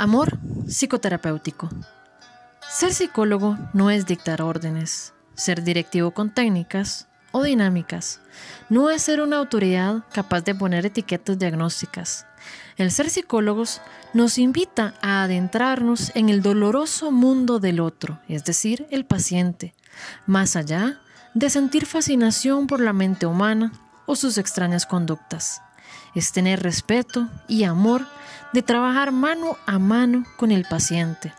[0.00, 1.68] Amor psicoterapéutico.
[2.70, 8.22] Ser psicólogo no es dictar órdenes, ser directivo con técnicas o dinámicas.
[8.70, 12.24] No es ser una autoridad capaz de poner etiquetas diagnósticas.
[12.78, 13.82] El ser psicólogos
[14.14, 19.74] nos invita a adentrarnos en el doloroso mundo del otro, es decir, el paciente,
[20.24, 20.98] más allá
[21.34, 23.70] de sentir fascinación por la mente humana
[24.06, 25.60] o sus extrañas conductas.
[26.14, 28.06] Es tener respeto y amor
[28.52, 31.32] de trabajar mano a mano con el paciente.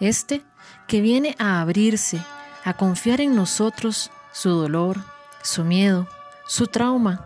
[0.00, 0.42] Este
[0.86, 2.20] que viene a abrirse,
[2.64, 5.00] a confiar en nosotros su dolor,
[5.42, 6.06] su miedo,
[6.46, 7.24] su trauma.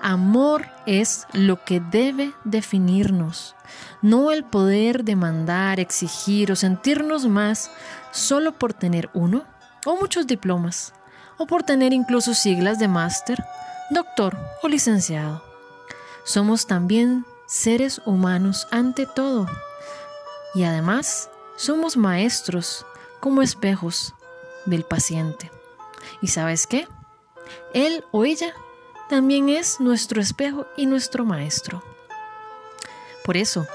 [0.00, 3.54] Amor es lo que debe definirnos,
[4.02, 7.70] no el poder demandar, exigir o sentirnos más
[8.10, 9.44] solo por tener uno
[9.86, 10.92] o muchos diplomas,
[11.38, 13.44] o por tener incluso siglas de máster,
[13.90, 15.51] doctor o licenciado.
[16.24, 19.46] Somos también seres humanos ante todo.
[20.54, 22.86] Y además somos maestros
[23.20, 24.14] como espejos
[24.64, 25.50] del paciente.
[26.20, 26.86] ¿Y sabes qué?
[27.74, 28.54] Él o ella
[29.08, 31.82] también es nuestro espejo y nuestro maestro.
[33.24, 33.66] Por eso,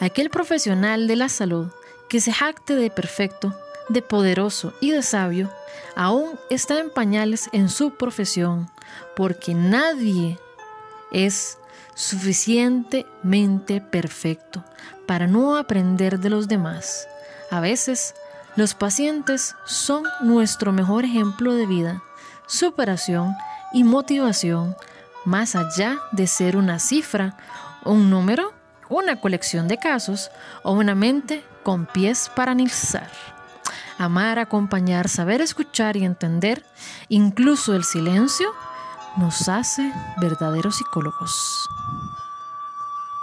[0.00, 1.68] aquel profesional de la salud
[2.08, 3.54] que se jacte de perfecto,
[3.88, 5.50] de poderoso y de sabio,
[5.94, 8.70] aún está en pañales en su profesión,
[9.14, 10.38] porque nadie
[11.10, 11.58] es
[11.94, 14.64] suficientemente perfecto
[15.06, 17.08] para no aprender de los demás.
[17.50, 18.14] A veces,
[18.56, 22.02] los pacientes son nuestro mejor ejemplo de vida,
[22.46, 23.34] superación
[23.72, 24.76] y motivación,
[25.24, 27.36] más allá de ser una cifra,
[27.84, 28.52] un número,
[28.88, 30.30] una colección de casos
[30.62, 33.10] o una mente con pies para analizar.
[33.98, 36.64] Amar, acompañar, saber escuchar y entender,
[37.08, 38.52] incluso el silencio,
[39.16, 41.68] nos hace verdaderos psicólogos.